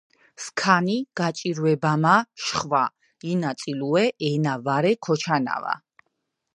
სქანი 0.43 0.95
გაჭირებამა 1.19 2.15
შხვა 2.45 2.83
ინაწილუე 3.31 4.05
ენა 4.31 4.53
ვარე 4.65 4.91
კოჩანავა 5.05 5.73